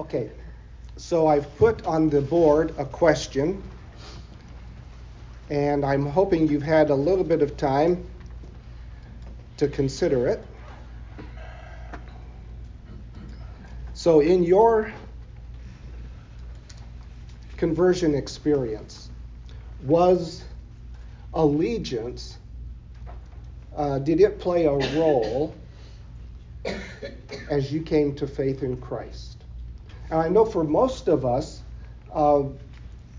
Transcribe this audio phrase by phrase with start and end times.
[0.00, 0.28] Okay,
[0.96, 3.62] so I've put on the board a question,
[5.50, 8.04] and I'm hoping you've had a little bit of time
[9.56, 10.44] to consider it.
[13.92, 14.92] So, in your
[17.56, 19.10] conversion experience,
[19.84, 20.42] was
[21.32, 22.38] allegiance,
[23.76, 25.54] uh, did it play a role
[27.48, 29.33] as you came to faith in Christ?
[30.14, 31.60] And I know for most of us,
[32.12, 32.44] uh,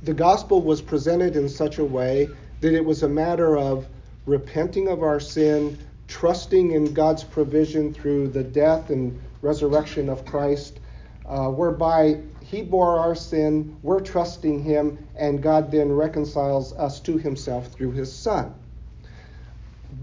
[0.03, 2.29] the gospel was presented in such a way
[2.61, 3.85] that it was a matter of
[4.25, 5.77] repenting of our sin,
[6.07, 10.79] trusting in God's provision through the death and resurrection of Christ,
[11.25, 17.17] uh, whereby He bore our sin, we're trusting Him, and God then reconciles us to
[17.17, 18.53] Himself through His Son.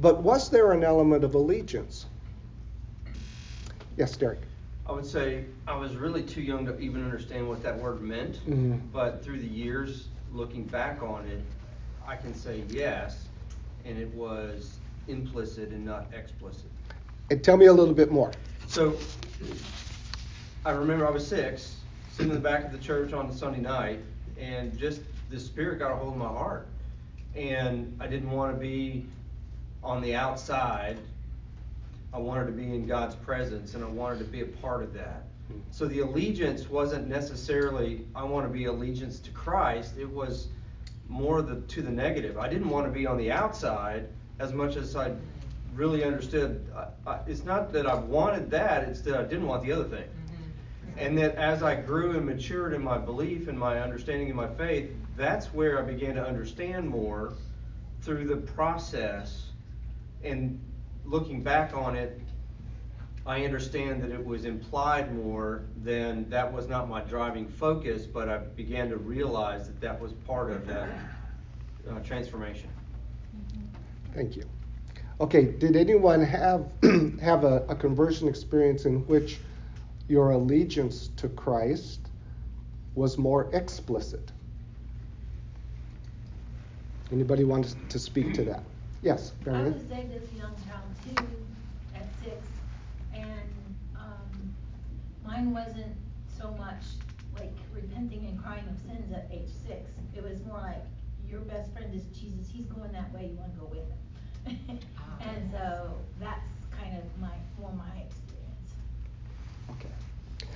[0.03, 2.05] But was there an element of allegiance?
[3.97, 4.43] Yes, Derek.
[4.93, 8.35] I would say I was really too young to even understand what that word meant.
[8.47, 8.77] Mm-hmm.
[8.93, 11.41] But through the years, looking back on it,
[12.07, 13.25] I can say yes,
[13.87, 14.77] and it was
[15.09, 16.67] implicit and not explicit.
[17.31, 18.33] And tell me a little bit more.
[18.67, 18.99] So
[20.67, 21.77] I remember I was six,
[22.11, 24.01] sitting in the back of the church on a Sunday night,
[24.39, 25.01] and just
[25.31, 26.69] the Spirit got a hold of my heart.
[27.35, 29.07] And I didn't want to be
[29.83, 30.99] on the outside
[32.13, 34.93] I wanted to be in God's presence and I wanted to be a part of
[34.95, 35.25] that.
[35.49, 35.59] Hmm.
[35.71, 39.97] So the allegiance wasn't necessarily I want to be allegiance to Christ.
[39.99, 40.49] It was
[41.09, 42.39] more the to the negative.
[42.39, 45.15] I didn't want to be on the outside as much as I
[45.75, 46.67] really understood.
[46.77, 49.85] I, I, it's not that I wanted that; it's that I didn't want the other
[49.85, 50.05] thing.
[50.05, 50.99] Mm-hmm.
[50.99, 54.49] And that as I grew and matured in my belief and my understanding in my
[54.49, 57.35] faith, that's where I began to understand more
[58.03, 59.47] through the process
[60.25, 60.61] and
[61.05, 62.21] looking back on it,
[63.25, 68.29] I understand that it was implied more than that was not my driving focus, but
[68.29, 70.89] I began to realize that that was part of that
[71.89, 72.69] uh, transformation.
[74.13, 74.45] Thank you.
[75.21, 76.67] Okay, did anyone have
[77.23, 79.39] have a, a conversion experience in which
[80.09, 82.09] your allegiance to Christ
[82.97, 84.33] was more explicit?
[87.13, 88.65] Anybody want to speak to that?
[89.03, 91.25] Yes, I was saved as a young child too,
[91.93, 92.37] at six,
[93.13, 93.51] and
[93.97, 94.55] um,
[95.27, 95.97] mine wasn't
[96.39, 96.85] so much
[97.35, 99.91] like repenting and crying of sins at age six.
[100.17, 100.85] It was more like
[101.29, 102.49] your best friend is Jesus.
[102.49, 103.31] He's going that way.
[103.33, 104.79] You want to go with him.
[104.97, 105.19] Ah.
[105.21, 108.71] and so that's kind of my more my experience.
[109.71, 110.49] Okay.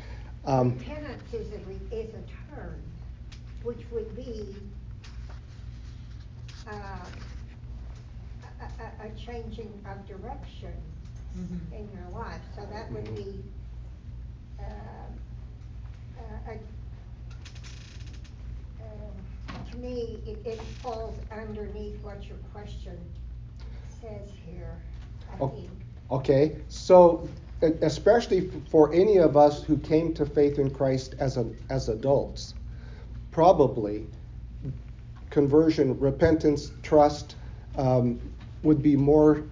[0.44, 1.58] Um, Penance is a,
[1.92, 2.80] is a term,
[3.64, 4.54] which would be
[6.70, 6.98] uh,
[8.78, 10.72] a, a changing of direction
[11.37, 11.72] Mhm.
[11.72, 13.42] in your life, so that would be,
[14.59, 14.62] uh,
[16.19, 16.54] uh, a,
[18.82, 22.97] uh, to me, it, it falls underneath what your question
[24.00, 24.78] says here,
[25.32, 25.70] I think.
[26.10, 27.28] Okay, so
[27.82, 32.54] especially for any of us who came to faith in Christ as a, as adults,
[33.31, 34.06] probably
[35.31, 37.37] conversion, repentance, trust,
[37.76, 38.20] um,
[38.62, 39.44] would be more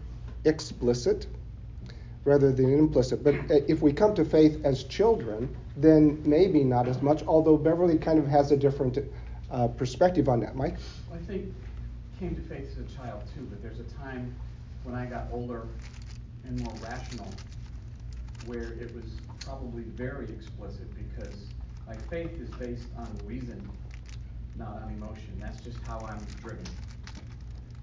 [0.44, 1.26] explicit
[2.24, 3.22] rather than implicit.
[3.22, 7.56] But uh, if we come to faith as children, then maybe not as much, although
[7.56, 8.98] Beverly kind of has a different
[9.50, 10.56] uh, perspective on that.
[10.56, 10.76] Mike?
[11.12, 11.52] I think
[12.18, 14.34] came to faith as a child too, but there's a time
[14.84, 15.66] when I got older
[16.46, 17.28] and more rational
[18.46, 19.04] where it was
[19.44, 21.46] probably very explicit because
[21.86, 23.68] my faith is based on reason,
[24.56, 25.38] not on emotion.
[25.40, 26.64] That's just how I'm driven.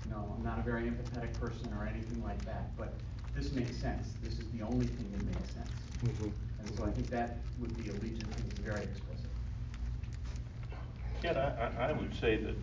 [0.09, 2.93] No, I'm not a very empathetic person or anything like that, but
[3.35, 4.07] this makes sense.
[4.23, 5.69] This is the only thing that makes sense.
[6.03, 6.29] Mm-hmm.
[6.59, 9.29] And so I think that would be allegiance is very explicit.
[11.23, 12.55] Yeah, I, I would say that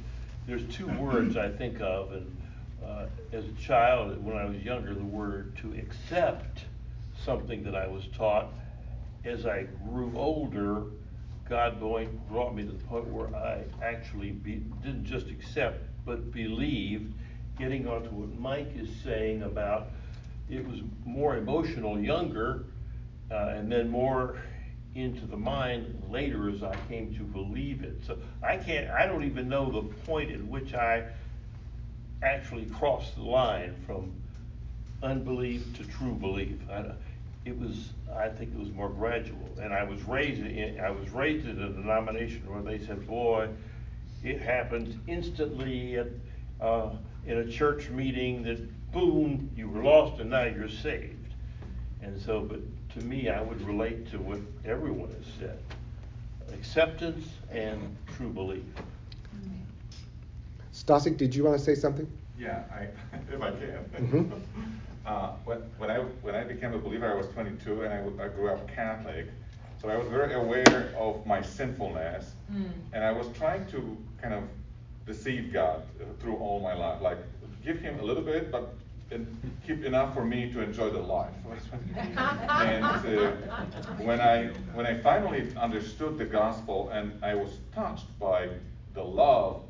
[0.46, 2.36] there's two words I think of, and
[2.84, 6.64] uh, as a child, when I was younger, the word to accept
[7.24, 8.48] something that I was taught.
[9.24, 10.84] As I grew older,
[11.48, 16.32] God going, brought me to the point where I actually be, didn't just accept, but
[16.32, 17.14] believed
[17.58, 19.88] getting onto what Mike is saying about
[20.50, 22.64] it was more emotional younger,
[23.30, 24.38] uh, and then more
[24.94, 28.00] into the mind later as I came to believe it.
[28.06, 31.04] So I can't, I don't even know the point at which I
[32.22, 34.12] actually crossed the line from
[35.02, 36.56] unbelief to true belief.
[36.70, 36.92] I,
[37.44, 39.48] it was, I think it was more gradual.
[39.60, 43.48] And I was raised in, I was raised in a denomination where they said, boy,
[44.24, 46.08] it happens instantly at,
[46.60, 46.90] uh,
[47.26, 48.58] in a church meeting that
[48.92, 51.34] boom, you were lost and now you're saved.
[52.02, 52.60] And so, but
[52.94, 55.58] to me, I would relate to what everyone has said.
[56.52, 58.64] acceptance and true belief.
[60.72, 62.10] Stasik, did you want to say something?
[62.38, 62.88] Yeah, I,
[63.34, 63.84] if I can.
[63.98, 64.40] Mhm.
[65.06, 68.50] Uh, when, when I when I became a believer, I was 22, and I grew
[68.50, 69.26] up Catholic,
[69.80, 72.34] so I was very aware of my sinfulness,
[72.92, 74.42] and I was trying to kind of
[75.08, 77.18] deceive God uh, through all my life, like
[77.64, 78.74] give Him a little bit, but
[79.66, 81.32] keep enough for me to enjoy the life.
[81.96, 83.32] and uh,
[83.98, 88.48] when I when I finally understood the gospel, and I was touched by
[88.94, 89.62] the love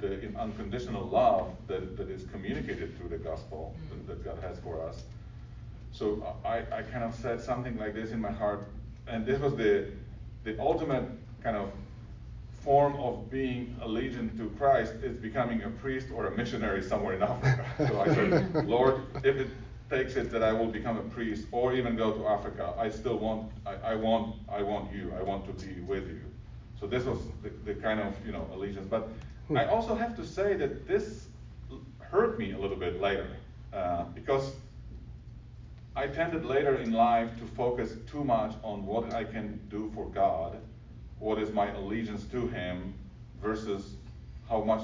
[0.00, 4.58] the, the unconditional love that, that is communicated through the gospel that, that God has
[4.60, 5.02] for us.
[5.92, 8.68] So I, I kind of said something like this in my heart,
[9.06, 9.88] and this was the
[10.44, 11.04] the ultimate
[11.42, 11.70] kind of
[12.66, 17.22] form of being allegiant to Christ is becoming a priest or a missionary somewhere in
[17.22, 17.64] Africa.
[17.78, 19.50] So I said, Lord, if it
[19.88, 23.18] takes it that I will become a priest or even go to Africa, I still
[23.18, 25.14] want I, I want I want you.
[25.16, 26.22] I want to be with you.
[26.80, 28.88] So this was the, the kind of you know allegiance.
[28.90, 29.08] But
[29.54, 31.28] I also have to say that this
[32.00, 33.28] hurt me a little bit later
[33.72, 34.56] uh, because
[35.94, 40.06] I tended later in life to focus too much on what I can do for
[40.06, 40.58] God,
[41.18, 42.94] what is my allegiance to Him,
[43.42, 43.94] versus
[44.48, 44.82] how much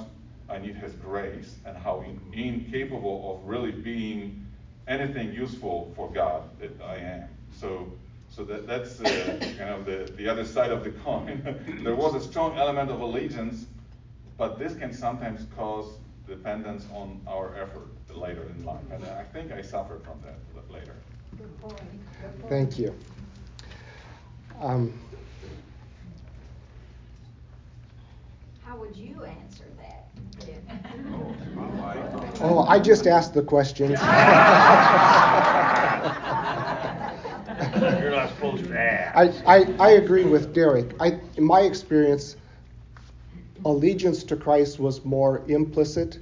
[0.49, 4.47] I need His grace and how in, incapable of really being
[4.89, 7.29] anything useful for God that I am.
[7.59, 7.91] So,
[8.31, 11.81] so that, that's uh, kind of the, the other side of the coin.
[11.83, 13.67] there was a strong element of allegiance,
[14.37, 15.87] but this can sometimes cause
[16.27, 18.81] dependence on our effort later in life.
[18.93, 20.95] And I think I suffered from that later.
[21.37, 21.79] Good point.
[22.21, 22.49] Good point.
[22.49, 22.95] Thank you.
[24.61, 24.93] Um,
[28.73, 30.09] How would you answer that?
[32.41, 33.91] oh, I just asked the questions.
[38.01, 39.45] You're not supposed to ask.
[39.47, 40.95] I, I, I agree with Derek.
[41.01, 42.37] I, in my experience,
[43.67, 46.21] allegiance to Christ was more implicit,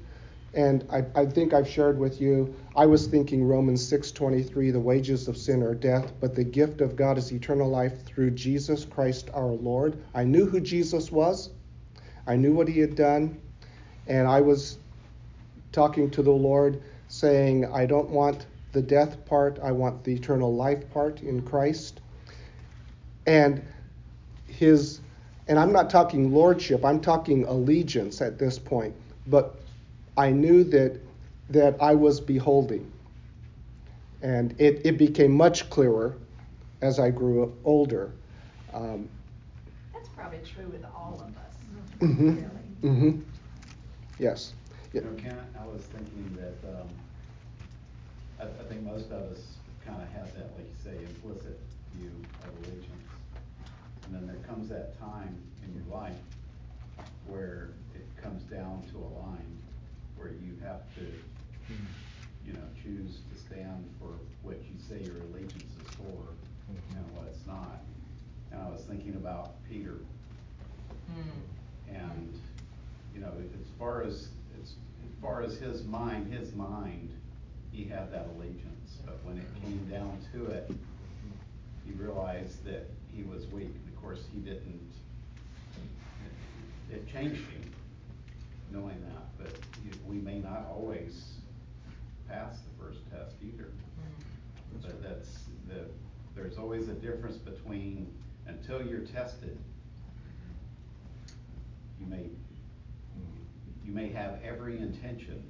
[0.53, 2.53] and I, I think I've shared with you.
[2.75, 6.97] I was thinking Romans 6:23, the wages of sin are death, but the gift of
[6.97, 10.03] God is eternal life through Jesus Christ our Lord.
[10.17, 11.51] I knew who Jesus was,
[12.31, 13.41] I knew what he had done,
[14.07, 14.79] and I was
[15.73, 20.55] talking to the Lord, saying, I don't want the death part, I want the eternal
[20.55, 22.01] life part in Christ.
[23.27, 23.61] And
[24.47, 25.01] his
[25.49, 28.95] and I'm not talking lordship, I'm talking allegiance at this point.
[29.27, 29.57] But
[30.17, 31.01] I knew that
[31.49, 32.89] that I was beholding.
[34.23, 36.15] And it, it became much clearer
[36.81, 38.13] as I grew older.
[38.73, 39.09] Um,
[39.93, 41.50] That's probably true with all of us,
[42.01, 42.77] mhm, really.
[42.83, 43.23] mhm.
[44.19, 44.55] Yes.
[44.93, 46.89] You know, Kent, I was thinking that, um,
[48.41, 51.61] I, I think most of us kind of have that, like you say, implicit
[51.95, 52.13] view
[52.43, 53.11] of allegiance.
[54.05, 56.17] And then there comes that time in your life
[57.27, 59.59] where it comes down to a line
[60.17, 61.07] where you have to,
[62.45, 66.35] you know, choose to stand for what you say your allegiance is for
[66.95, 67.83] and what it's not.
[68.51, 69.97] And I was thinking about Peter
[71.95, 72.39] and,
[73.15, 74.29] you know, as far as,
[74.61, 77.11] as, as far as his mind, his mind,
[77.73, 78.99] he had that allegiance.
[79.05, 80.71] But when it came down to it,
[81.87, 83.67] he realized that he was weak.
[83.75, 84.93] And of course, he didn't,
[86.91, 87.71] it, it changed him,
[88.73, 89.39] knowing that.
[89.39, 89.53] But
[89.85, 91.35] you- we may not always
[92.29, 93.65] pass the first test either.
[93.65, 94.81] Mm-hmm.
[94.83, 95.85] But that's, the,
[96.35, 98.07] there's always a difference between,
[98.47, 99.57] until you're tested,
[102.11, 102.27] may,
[103.85, 105.43] you may have every intention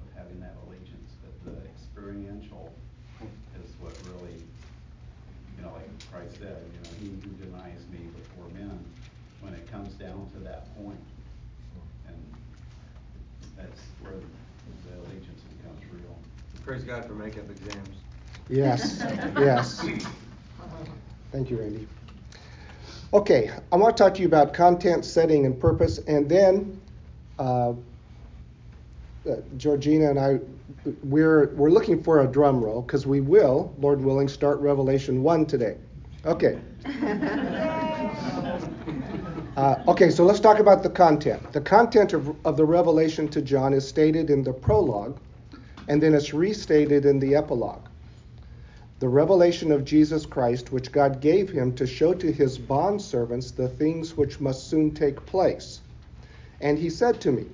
[0.00, 2.72] of having that allegiance, but the experiential
[3.64, 4.36] is what really,
[5.56, 8.78] you know, like Christ said, you know, he who denies me before men,
[9.40, 11.00] when it comes down to that point,
[12.06, 12.16] and
[13.56, 16.16] that's where the allegiance becomes real.
[16.64, 17.96] Praise God for makeup exams.
[18.48, 19.04] Yes,
[19.38, 19.84] yes.
[21.32, 21.88] Thank you, Randy.
[23.14, 26.80] Okay, I want to talk to you about content, setting, and purpose, and then
[27.38, 27.74] uh, uh,
[29.58, 30.40] Georgina and I,
[31.02, 35.44] we're we're looking for a drum roll because we will, Lord willing, start Revelation one
[35.46, 35.76] today.
[36.24, 36.58] Okay.
[39.54, 41.52] Uh, okay, so let's talk about the content.
[41.52, 45.20] The content of, of the revelation to John is stated in the prologue,
[45.88, 47.86] and then it's restated in the epilogue
[49.02, 53.66] the revelation of Jesus Christ, which God gave him to show to his bondservants the
[53.66, 55.80] things which must soon take place.
[56.60, 57.46] And he said to me,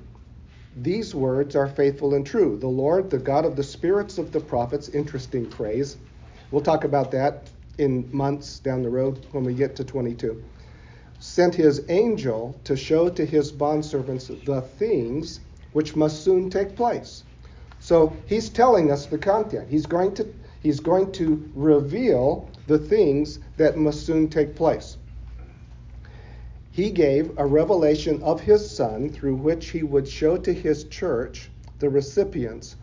[0.76, 2.58] These words are faithful and true.
[2.58, 5.96] The Lord, the God of the spirits of the prophets, interesting phrase.
[6.50, 10.44] We'll talk about that in months down the road when we get to 22.
[11.18, 15.40] sent his angel to show to his bondservants the things
[15.72, 17.24] which must soon take place.
[17.80, 19.68] So he's telling us the content.
[19.70, 20.28] He's going to,
[20.62, 24.96] he's going to reveal the things that must soon take place.
[26.70, 31.50] He gave a revelation of his Son through which he would show to his church,
[31.78, 32.76] the recipients,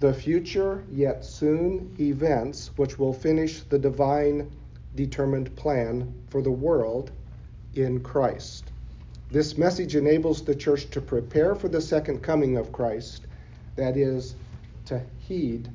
[0.00, 4.50] the future yet soon events which will finish the divine
[4.94, 7.10] determined plan for the world
[7.74, 8.70] in Christ.
[9.30, 13.26] This message enables the church to prepare for the second coming of Christ,
[13.76, 14.34] that is,
[14.84, 15.70] to heed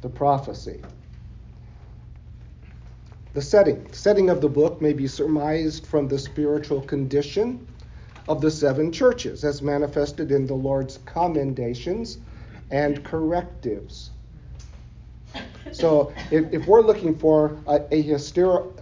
[0.00, 0.80] the prophecy.
[3.32, 3.86] The setting.
[3.92, 7.66] Setting of the book may be surmised from the spiritual condition
[8.28, 12.18] of the seven churches, as manifested in the Lord's commendations
[12.70, 14.10] and correctives.
[15.72, 18.18] So, if, if we're looking for a, a,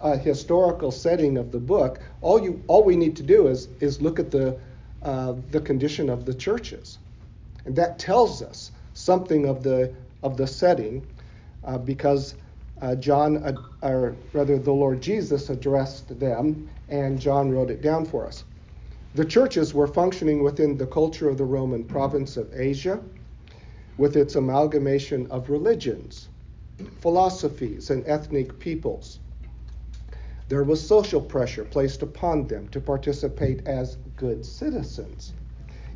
[0.02, 4.00] a, historical setting of the book, all you all we need to do is is
[4.00, 4.58] look at the
[5.02, 6.98] uh, the condition of the churches,
[7.66, 11.06] and that tells us something of the of the setting,
[11.64, 12.34] uh, because
[12.80, 18.04] uh, John, uh, or rather, the Lord Jesus addressed them, and John wrote it down
[18.04, 18.44] for us.
[19.14, 23.00] The churches were functioning within the culture of the Roman province of Asia,
[23.96, 26.28] with its amalgamation of religions
[27.00, 29.20] philosophies, and ethnic peoples.
[30.48, 35.34] There was social pressure placed upon them to participate as good citizens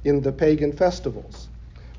[0.04, 1.48] in the pagan festivals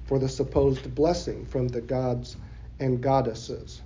[0.05, 2.37] for the supposed blessing from the gods
[2.79, 3.81] and goddesses.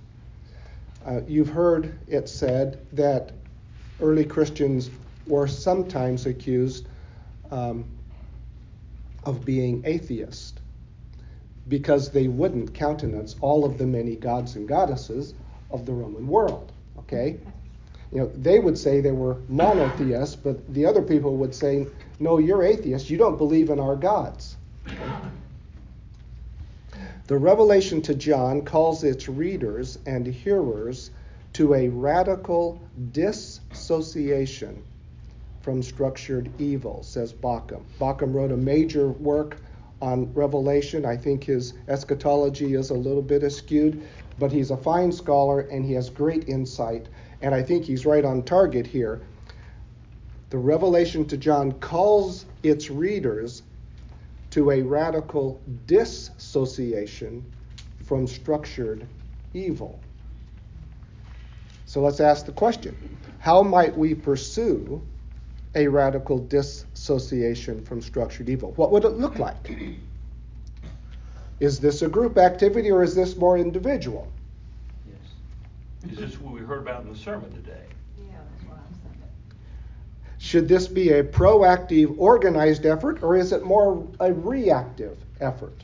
[1.06, 3.32] Uh, you've heard it said that
[4.00, 4.90] early Christians
[5.26, 6.88] were sometimes accused
[7.50, 7.84] um,
[9.24, 10.60] of being atheist
[11.68, 15.34] because they wouldn't countenance all of the many gods and goddesses
[15.70, 16.72] of the Roman world.
[16.98, 17.38] Okay?
[18.10, 21.86] You know, they would say they were monotheists, but the other people would say,
[22.18, 23.10] no, you're atheist.
[23.10, 24.56] You don't believe in our gods.
[27.28, 31.10] The revelation to John calls its readers and hearers
[31.52, 32.80] to a radical
[33.12, 34.82] dissociation
[35.60, 37.82] from structured evil, says Bauckham.
[38.00, 39.58] Bauckham wrote a major work
[40.00, 41.04] on Revelation.
[41.04, 44.00] I think his eschatology is a little bit askewed,
[44.38, 47.10] but he's a fine scholar and he has great insight.
[47.42, 49.20] And I think he's right on target here.
[50.48, 53.64] The Revelation to John calls its readers
[54.58, 57.44] to a radical dissociation
[58.02, 59.06] from structured
[59.54, 60.00] evil.
[61.84, 62.96] So let's ask the question
[63.38, 65.00] how might we pursue
[65.76, 68.72] a radical dissociation from structured evil.
[68.72, 69.70] What would it look like?
[71.60, 74.26] Is this a group activity or is this more individual?
[75.06, 76.10] Yes.
[76.10, 77.84] Is this what we heard about in the sermon today?
[78.18, 79.22] Yeah, that's what I'm saying.
[80.38, 85.74] Should this be a proactive, organized effort or is it more a reactive effort?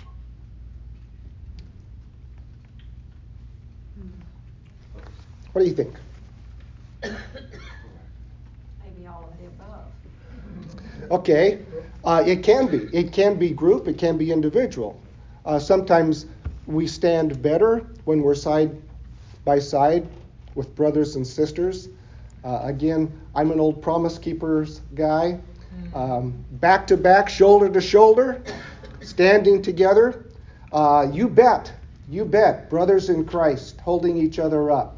[5.53, 5.95] What do you think?
[7.03, 7.17] Maybe
[9.07, 9.87] all of the above.
[11.13, 11.61] Okay,
[12.05, 12.89] uh, it can be.
[12.93, 15.01] It can be group, it can be individual.
[15.47, 16.27] Uh, sometimes
[16.67, 18.77] we stand better when we're side
[19.45, 20.09] by side
[20.57, 21.89] with brothers and sisters.
[22.45, 25.41] Uh, again, I'm an old Promise Keepers guy.
[25.95, 28.43] Um, back to back, shoulder to shoulder,
[29.01, 30.27] standing together.
[30.73, 31.73] Uh, you bet,
[32.09, 34.97] you bet, brothers in Christ, holding each other up.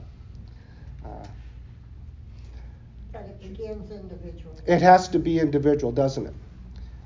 [3.56, 4.54] begins individual.
[4.66, 6.34] It has to be individual, doesn't it?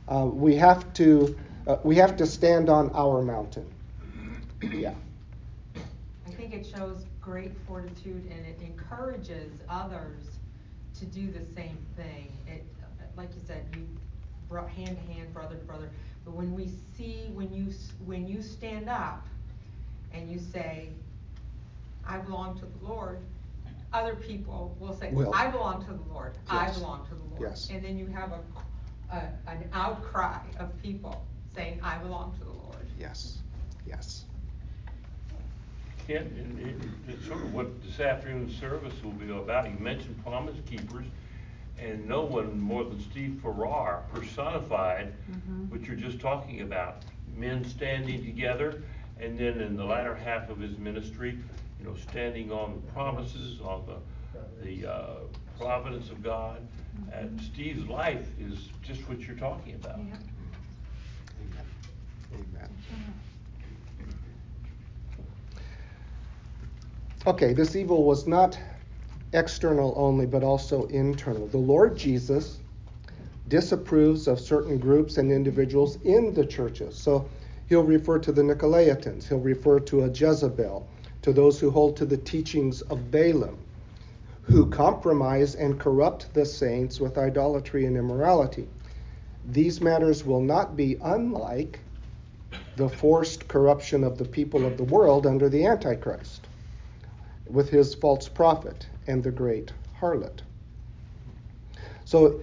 [0.08, 3.66] Uh, we have to uh, we have to stand on our mountain.
[4.62, 4.94] Yeah.
[6.26, 10.24] I think it shows great fortitude and it encourages others
[10.98, 12.32] to do the same thing.
[12.48, 12.64] It,
[13.16, 13.86] like you said, you
[14.48, 15.90] brought hand to hand, brother to brother.
[16.24, 17.72] But when we see when you
[18.04, 19.26] when you stand up
[20.12, 20.88] and you say,
[22.04, 23.20] "I belong to the Lord,"
[23.92, 25.32] other people will say, will.
[25.32, 26.34] I belong to the Lord.
[26.52, 26.76] Yes.
[26.76, 27.42] I belong to the Lord.
[27.42, 27.68] Yes.
[27.70, 28.40] And then you have a,
[29.14, 32.86] a, an outcry of people saying, I belong to the Lord.
[32.98, 33.38] Yes.
[33.86, 34.24] Yes.
[36.10, 36.32] Kent,
[37.06, 39.70] it's sort of what this afternoon's service will be about.
[39.70, 41.06] You mentioned promise keepers,
[41.78, 45.70] and no one more than Steve Farrar personified mm-hmm.
[45.70, 47.04] what you're just talking about.
[47.36, 48.82] Men standing together,
[49.20, 51.38] and then in the latter half of his ministry,
[51.78, 55.14] you know, standing on the promises, on the the uh,
[55.58, 56.60] providence of God.
[57.12, 59.98] And Steve's life is just what you're talking about.
[59.98, 60.16] Yeah.
[62.34, 62.70] Amen.
[67.26, 68.58] Okay, this evil was not
[69.34, 71.46] external only, but also internal.
[71.48, 72.60] The Lord Jesus
[73.46, 76.96] disapproves of certain groups and individuals in the churches.
[76.96, 77.28] So
[77.68, 80.88] he'll refer to the Nicolaitans, he'll refer to a Jezebel,
[81.20, 83.58] to those who hold to the teachings of Balaam,
[84.40, 88.66] who compromise and corrupt the saints with idolatry and immorality.
[89.44, 91.80] These matters will not be unlike
[92.76, 96.39] the forced corruption of the people of the world under the Antichrist
[97.52, 100.40] with his false prophet and the great harlot.
[102.04, 102.40] So,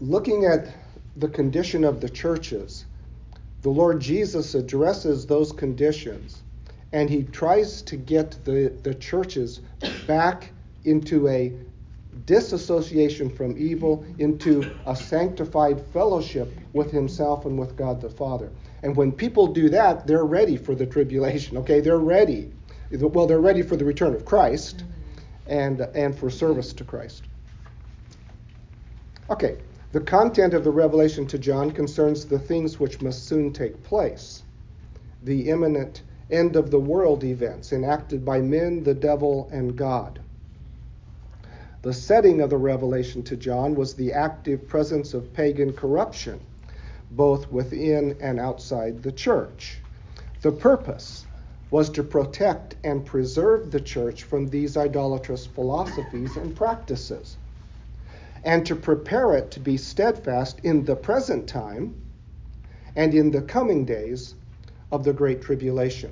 [0.00, 0.68] looking at
[1.16, 2.86] the condition of the churches,
[3.62, 6.42] the Lord Jesus addresses those conditions
[6.92, 9.60] and he tries to get the, the churches
[10.06, 10.52] back
[10.84, 11.52] into a
[12.26, 18.50] disassociation from evil, into a sanctified fellowship with himself and with God the Father.
[18.82, 21.80] And when people do that, they're ready for the tribulation, okay?
[21.80, 22.52] They're ready.
[22.90, 24.84] Well, they're ready for the return of Christ
[25.46, 27.24] and, and for service to Christ.
[29.28, 29.58] Okay,
[29.92, 34.42] the content of the revelation to John concerns the things which must soon take place
[35.22, 40.20] the imminent end of the world events enacted by men, the devil, and God.
[41.82, 46.40] The setting of the revelation to John was the active presence of pagan corruption,
[47.10, 49.78] both within and outside the church.
[50.42, 51.26] The purpose
[51.70, 57.36] was to protect and preserve the church from these idolatrous philosophies and practices
[58.44, 61.94] and to prepare it to be steadfast in the present time
[62.96, 64.34] and in the coming days
[64.90, 66.10] of the Great Tribulation.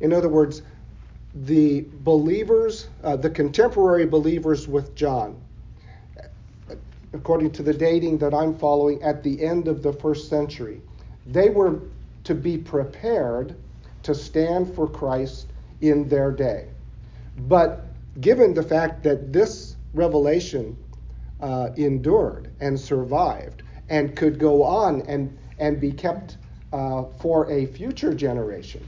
[0.00, 0.62] In other words,
[1.34, 5.40] the believers, uh, the contemporary believers with John,
[7.12, 10.80] according to the dating that I'm following, at the end of the first century,
[11.26, 11.80] they were
[12.24, 13.54] to be prepared
[14.06, 16.68] to stand for Christ in their day.
[17.48, 20.76] But given the fact that this revelation
[21.40, 26.38] uh, endured and survived and could go on and, and be kept
[26.72, 28.84] uh, for a future generation.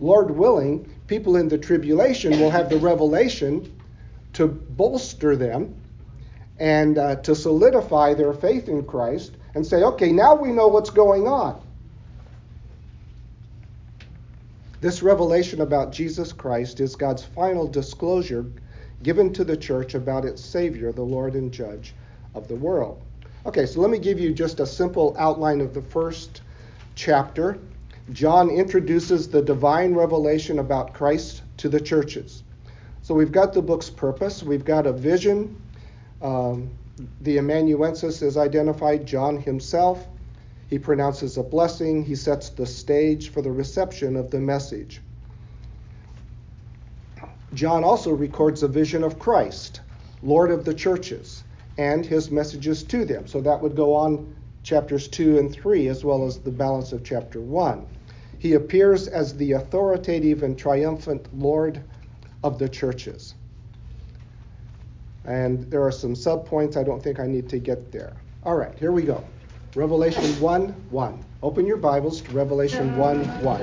[0.00, 3.74] Lord willing, people in the tribulation will have the revelation
[4.34, 5.74] to bolster them
[6.58, 10.90] and uh, to solidify their faith in Christ and say, okay, now we know what's
[10.90, 11.60] going on.
[14.80, 18.46] This revelation about Jesus Christ is God's final disclosure
[19.02, 21.94] given to the church about its Savior, the Lord and Judge
[22.34, 23.02] of the world.
[23.44, 26.42] Okay, so let me give you just a simple outline of the first
[26.94, 27.58] chapter.
[28.12, 32.44] John introduces the divine revelation about Christ to the churches.
[33.02, 35.60] So we've got the book's purpose, we've got a vision.
[36.22, 36.70] Um,
[37.22, 40.06] the amanuensis is identified, John himself.
[40.68, 45.00] He pronounces a blessing, he sets the stage for the reception of the message.
[47.54, 49.80] John also records a vision of Christ,
[50.22, 51.42] Lord of the churches,
[51.78, 53.26] and his messages to them.
[53.26, 57.02] So that would go on chapters 2 and 3, as well as the balance of
[57.02, 57.86] chapter 1.
[58.38, 61.82] He appears as the authoritative and triumphant Lord
[62.44, 63.34] of the churches.
[65.24, 66.76] And there are some subpoints.
[66.76, 68.12] I don't think I need to get there.
[68.42, 69.24] All right, here we go.
[69.74, 71.24] Revelation 1 1.
[71.42, 73.62] Open your Bibles to Revelation 1 1.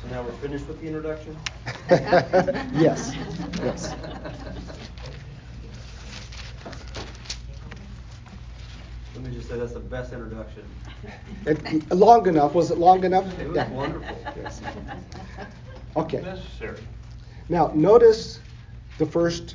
[0.00, 1.36] So now we're finished with the introduction?
[1.90, 3.14] yes,
[3.62, 3.94] yes.
[9.14, 10.64] Let me just say that's the best introduction.
[11.46, 12.52] It, long enough.
[12.52, 13.26] Was it long enough?
[13.38, 13.70] It was yeah.
[13.70, 14.16] wonderful.
[14.36, 14.60] Yes.
[15.96, 16.20] Okay.
[16.20, 16.80] Necessary.
[17.48, 18.40] Now, notice
[18.98, 19.54] the first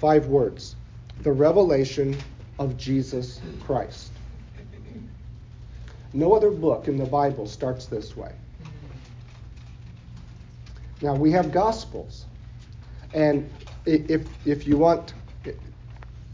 [0.00, 0.76] five words
[1.22, 2.16] the revelation
[2.60, 4.12] of Jesus Christ.
[6.12, 8.30] No other book in the Bible starts this way.
[11.02, 12.26] Now, we have Gospels.
[13.12, 13.50] And
[13.84, 15.14] if, if you want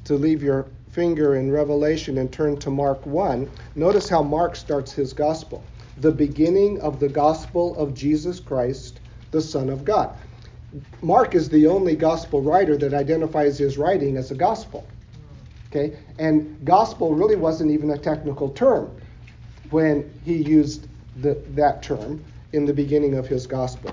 [0.05, 4.93] to leave your finger in Revelation and turn to Mark 1, notice how Mark starts
[4.93, 5.63] his Gospel.
[5.99, 9.01] The beginning of the Gospel of Jesus Christ,
[9.31, 10.15] the Son of God.
[11.03, 14.87] Mark is the only gospel writer that identifies his writing as a gospel.
[15.69, 15.97] Okay?
[16.19, 18.91] And gospel really wasn't even a technical term
[19.71, 23.93] when he used the, that term in the beginning of his gospel.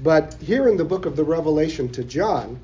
[0.00, 2.60] But here in the book of the Revelation to John,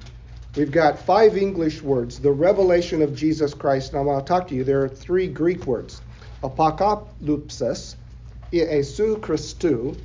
[0.57, 2.19] we've got five English words.
[2.19, 3.93] The revelation of Jesus Christ.
[3.95, 4.65] Now, I'll talk to you.
[4.65, 6.01] There are three Greek words
[6.43, 7.97] apocalypsis,
[8.53, 9.97] Iesu Christou,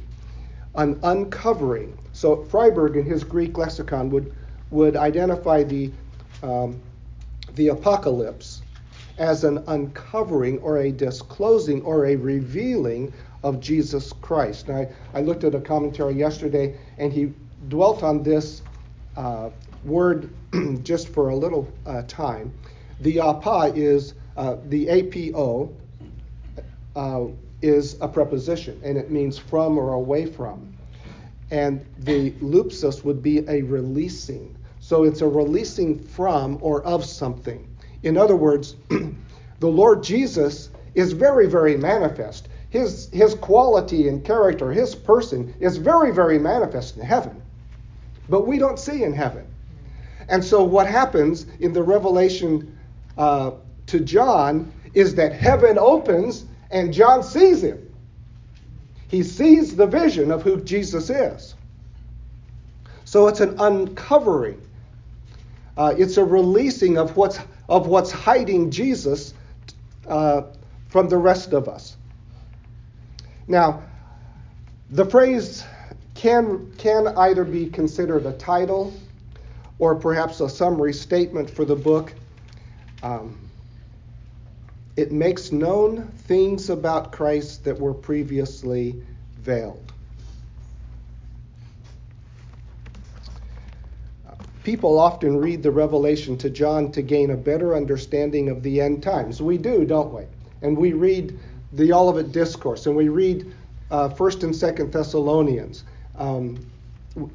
[0.76, 1.98] an uncovering.
[2.14, 4.34] So Friberg, in his Greek lexicon, would,
[4.72, 5.92] would identify the,
[6.44, 6.80] um,
[7.56, 8.62] the apocalypse
[9.18, 14.68] as an uncovering or a disclosing or a revealing of Jesus Christ.
[14.68, 17.32] Now, I, I looked at a commentary yesterday, and he
[17.70, 18.62] dwelt on this
[19.16, 19.50] uh,
[19.86, 20.30] word
[20.84, 22.54] just for a little uh, time.
[23.02, 25.74] The apa is uh, the apo
[26.96, 27.26] uh,
[27.62, 30.74] is a preposition, and it means from or away from.
[31.52, 34.56] And the lupsus would be a releasing.
[34.80, 37.68] So it's a releasing from or of something.
[38.04, 38.76] In other words,
[39.60, 42.50] the Lord Jesus is very, very manifest.
[42.70, 47.42] His, his quality and character, his person, is very, very manifest in heaven.
[48.28, 49.46] But we don't see in heaven.
[50.28, 52.78] And so what happens in the revelation
[53.18, 53.52] uh,
[53.88, 57.82] to John is that heaven opens and John sees him.
[59.08, 61.56] He sees the vision of who Jesus is.
[63.04, 64.62] So it's an uncovering.
[65.78, 69.34] Uh, it's a releasing of what's of what's hiding Jesus
[70.08, 70.44] uh,
[70.88, 71.98] from the rest of us.
[73.48, 73.84] Now,
[74.90, 75.64] the phrase
[76.14, 78.94] can, can either be considered a title
[79.80, 82.14] or perhaps a summary statement for the book.
[83.04, 83.38] Um,
[84.96, 88.96] it makes known things about Christ that were previously
[89.40, 89.92] veiled.
[94.64, 99.04] People often read the Revelation to John to gain a better understanding of the end
[99.04, 99.40] times.
[99.40, 100.24] We do, don't we?
[100.64, 101.38] And we read
[101.74, 103.54] the Olivet Discourse, and we read
[103.92, 105.84] uh, First and Second Thessalonians.
[106.18, 106.66] Um,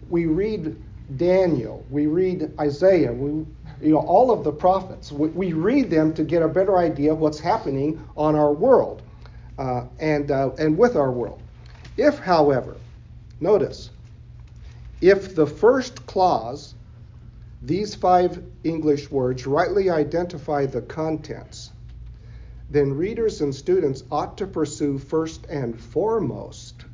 [0.09, 0.76] we read
[1.16, 1.85] Daniel.
[1.90, 3.12] We read Isaiah.
[3.12, 3.46] We,
[3.81, 5.11] you know, all of the prophets.
[5.11, 9.03] We, we, read them to get a better idea of what's happening on our world
[9.59, 11.42] uh, and uh, and with our world.
[11.96, 12.77] If, however,
[13.40, 13.90] notice,
[15.01, 16.75] if the first clause
[17.62, 21.73] these five English words rightly identify the contents,
[22.70, 26.85] then readers and students ought to pursue first and foremost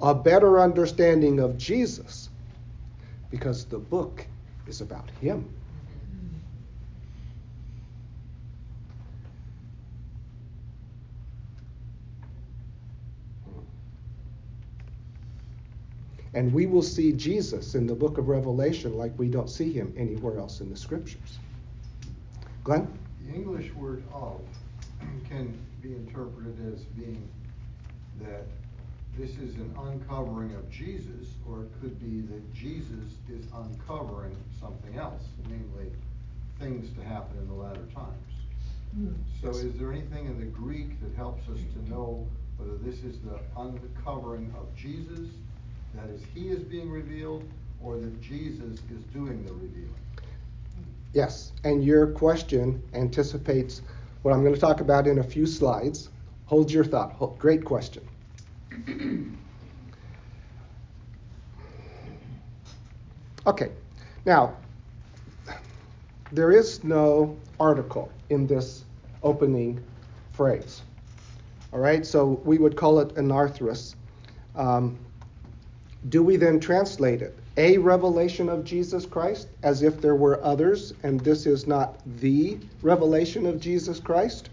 [0.00, 2.29] a better understanding of Jesus
[3.30, 4.26] because the book
[4.66, 5.48] is about him.
[16.32, 19.92] And we will see Jesus in the book of Revelation like we don't see him
[19.96, 21.38] anywhere else in the scriptures.
[22.62, 22.86] Glenn?
[23.26, 24.40] The English word of
[25.28, 27.28] can be interpreted as being
[28.20, 28.46] that
[29.18, 34.96] this is an uncovering of Jesus, or it could be that Jesus is uncovering something
[34.96, 35.90] else, namely
[36.58, 38.30] things to happen in the latter times.
[38.98, 39.14] Mm.
[39.42, 43.18] So, is there anything in the Greek that helps us to know whether this is
[43.20, 45.28] the uncovering of Jesus
[45.94, 47.44] that is, he is being revealed,
[47.82, 49.94] or that Jesus is doing the revealing?
[51.12, 53.82] Yes, and your question anticipates
[54.22, 56.10] what I'm going to talk about in a few slides.
[56.46, 57.38] Hold your thought.
[57.38, 58.02] Great question.
[63.46, 63.70] okay,
[64.24, 64.56] now,
[66.32, 68.84] there is no article in this
[69.22, 69.82] opening
[70.32, 70.82] phrase.
[71.72, 73.94] All right, so we would call it anarthrous.
[74.56, 74.98] Um,
[76.08, 77.38] do we then translate it?
[77.56, 82.58] A revelation of Jesus Christ, as if there were others, and this is not the
[82.82, 84.49] revelation of Jesus Christ?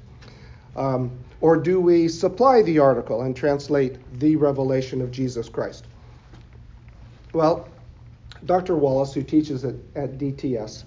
[0.78, 1.12] Um,
[1.42, 5.86] or do we supply the article and translate the revelation of Jesus Christ?
[7.34, 7.68] Well,
[8.46, 8.76] Dr.
[8.76, 10.84] Wallace, who teaches at, at DTS,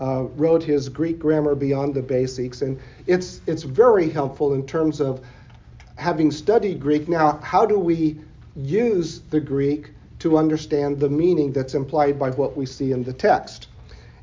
[0.00, 5.00] uh, wrote his Greek grammar beyond the basics, and it's it's very helpful in terms
[5.00, 5.20] of
[5.96, 7.08] having studied Greek.
[7.08, 8.18] Now, how do we
[8.56, 13.12] use the Greek to understand the meaning that's implied by what we see in the
[13.12, 13.68] text.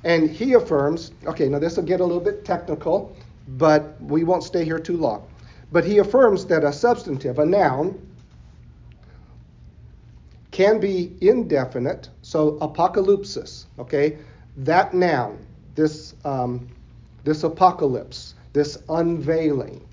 [0.03, 3.16] And he affirms, okay, now this will get a little bit technical,
[3.47, 5.27] but we won't stay here too long.
[5.71, 8.01] But he affirms that a substantive, a noun,
[10.51, 12.09] can be indefinite.
[12.21, 14.17] So apocalypsis, okay,
[14.57, 16.67] that noun, this um,
[17.23, 19.85] this apocalypse, this unveiling,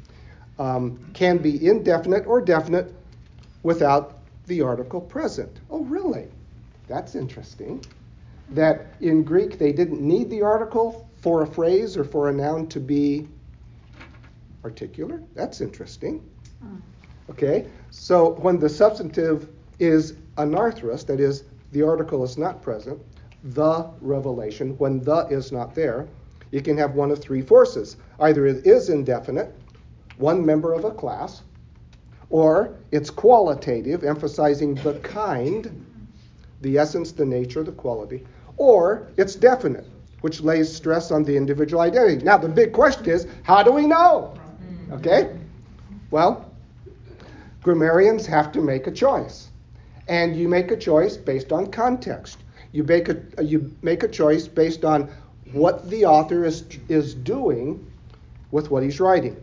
[0.59, 2.95] um, can be indefinite or definite
[3.63, 5.61] without the article present.
[5.71, 6.29] Oh, really?
[6.87, 7.85] That's interesting.
[8.51, 12.67] That in Greek they didn't need the article for a phrase or for a noun
[12.69, 13.27] to be
[14.65, 15.23] particular.
[15.35, 16.25] That's interesting.
[16.63, 16.77] Hmm.
[17.29, 19.47] Okay, so when the substantive
[19.79, 22.99] is anarthrous, that is, the article is not present,
[23.43, 26.09] the revelation, when the is not there,
[26.51, 27.99] you can have one of three forces.
[28.21, 29.55] Either it is indefinite,
[30.17, 31.43] one member of a class,
[32.31, 35.85] or it's qualitative, emphasizing the kind,
[36.63, 38.25] the essence, the nature, the quality,
[38.57, 39.87] or it's definite,
[40.23, 42.25] which lays stress on the individual identity.
[42.25, 44.35] Now, the big question is how do we know?
[44.93, 45.37] Okay?
[46.11, 46.51] Well,
[47.63, 49.49] grammarians have to make a choice.
[50.09, 52.39] And you make a choice based on context.
[52.73, 55.09] You make a, you make a choice based on
[55.53, 57.91] what the author is, is doing
[58.51, 59.37] with what he's writing.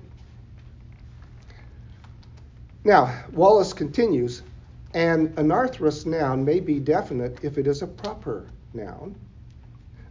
[2.84, 4.42] Now, Wallace continues,
[4.94, 9.16] an anarthrous noun may be definite if it is a proper noun,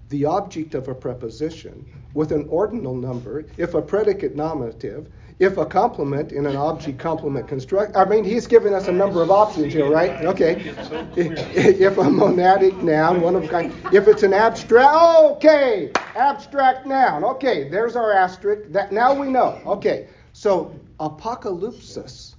[0.09, 5.09] the object of a preposition, with an ordinal number, if a predicate nominative,
[5.41, 7.97] if a complement in an object complement construct.
[7.97, 10.23] I mean, he's given us a number of options here, right?
[10.25, 10.73] Okay.
[11.17, 13.73] If a monadic noun, one of kind.
[13.93, 14.95] If it's an abstract,
[15.37, 17.25] okay, abstract noun.
[17.25, 18.71] Okay, there's our asterisk.
[18.71, 19.61] That now we know.
[19.65, 22.35] Okay, so apocalypsis,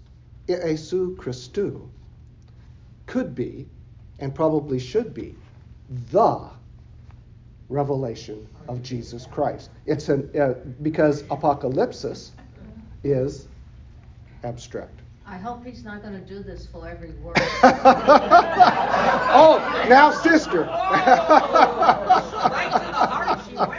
[0.48, 1.90] Iesu Christou,
[3.08, 3.68] could be,
[4.20, 5.36] and probably should be,
[6.12, 6.50] the
[7.68, 9.72] revelation of Jesus Christ.
[9.88, 12.30] It's an uh, because apocalypsis
[13.04, 13.48] is
[14.44, 15.02] abstract.
[15.26, 17.38] I hope he's not going to do this for every word.
[19.34, 20.64] oh, now, sister.
[20.64, 21.16] right
[22.74, 23.72] to the heart she went.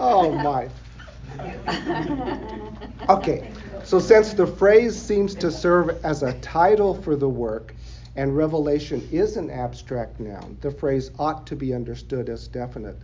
[0.00, 0.68] oh my.
[3.08, 3.50] Okay,
[3.84, 7.74] so since the phrase seems to serve as a title for the work,
[8.16, 12.98] and revelation is an abstract noun, the phrase ought to be understood as definite.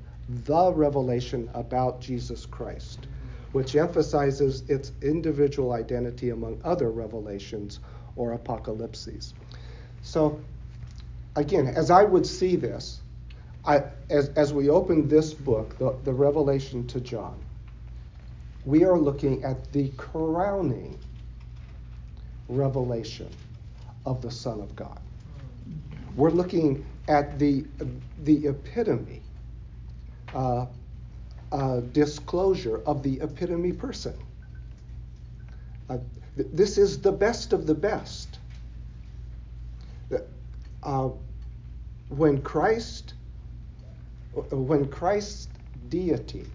[0.44, 3.09] The revelation about Jesus Christ,
[3.53, 7.81] which emphasizes its individual identity among other revelations
[8.14, 9.35] or apocalypses.
[10.03, 10.40] So,
[11.35, 13.01] again, as I would see this,
[13.64, 17.38] I, as, as we open this book, the, the Revelation to John,
[18.64, 20.99] we are looking at the crowning
[22.49, 23.29] revelation
[24.06, 25.00] of the Son of God.
[26.16, 27.64] We're looking at the,
[28.24, 29.22] the epitome,
[30.34, 30.66] uh,
[31.52, 34.14] uh, disclosure of the epitome person.
[35.88, 35.98] Uh,
[36.36, 38.38] th- this is the best of the best.
[40.82, 41.10] Uh,
[42.08, 43.14] when Christ,
[44.50, 45.48] when Christ's
[45.88, 46.46] deity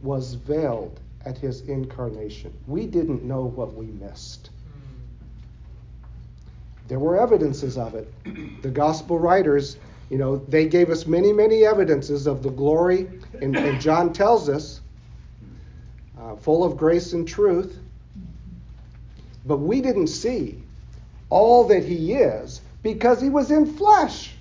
[0.00, 4.50] was veiled at his incarnation, we didn't know what we missed.
[6.86, 8.12] There were evidences of it.
[8.62, 9.78] The gospel writers,
[10.10, 13.08] you know, they gave us many, many evidences of the glory,
[13.40, 14.80] and, and John tells us,
[16.18, 17.78] uh, full of grace and truth.
[19.46, 20.62] But we didn't see
[21.30, 24.32] all that he is because he was in flesh.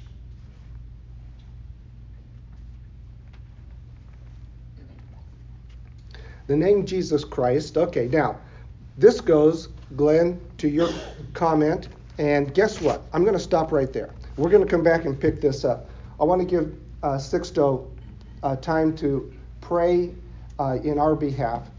[6.47, 7.77] The name Jesus Christ.
[7.77, 8.38] Okay, now,
[8.97, 10.89] this goes, Glenn, to your
[11.34, 13.02] comment and guess what?
[13.13, 14.13] I'm going to stop right there.
[14.38, 15.89] We're going to come back and pick this up.
[16.19, 17.89] I want to give uh, Sixto
[18.43, 20.13] uh, time to pray
[20.60, 21.69] uh, in our behalf.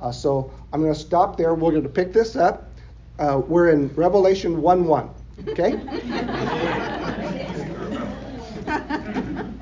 [0.00, 1.54] Uh, so I'm going to stop there.
[1.54, 2.68] We're going to pick this up.
[3.18, 5.10] Uh, we're in Revelation 1 1.
[5.48, 7.28] Okay?